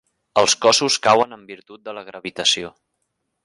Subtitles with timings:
[0.41, 2.73] Els cossos cauen en virtut de la gravitació.